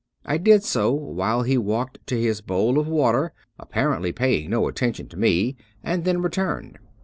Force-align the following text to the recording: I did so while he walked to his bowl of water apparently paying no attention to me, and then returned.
I 0.25 0.39
did 0.39 0.63
so 0.63 0.91
while 0.91 1.43
he 1.43 1.59
walked 1.59 2.07
to 2.07 2.19
his 2.19 2.41
bowl 2.41 2.79
of 2.79 2.87
water 2.87 3.33
apparently 3.59 4.11
paying 4.11 4.49
no 4.49 4.67
attention 4.67 5.07
to 5.09 5.17
me, 5.19 5.55
and 5.83 6.05
then 6.05 6.23
returned. 6.23 6.79